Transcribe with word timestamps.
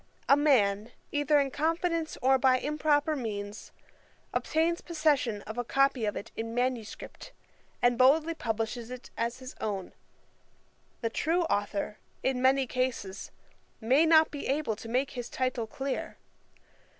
A 0.27 0.35
man, 0.35 0.93
either 1.11 1.39
in 1.39 1.51
confidence 1.51 2.17
or 2.23 2.39
by 2.39 2.57
improper 2.57 3.15
means, 3.15 3.71
obtains 4.33 4.81
possession 4.81 5.43
of 5.43 5.59
a 5.59 5.63
copy 5.63 6.05
of 6.05 6.15
it 6.15 6.31
in 6.35 6.55
manuscript, 6.55 7.33
and 7.83 7.99
boldly 7.99 8.33
publishes 8.33 8.89
it 8.89 9.11
as 9.15 9.37
his 9.37 9.53
own. 9.61 9.93
The 11.01 11.11
true 11.11 11.43
authour, 11.43 11.99
in 12.23 12.41
many 12.41 12.65
cases, 12.65 13.29
may 13.79 14.07
not 14.07 14.31
be 14.31 14.47
able 14.47 14.75
to 14.77 14.89
make 14.89 15.11
his 15.11 15.29
title 15.29 15.67
clear. 15.67 16.17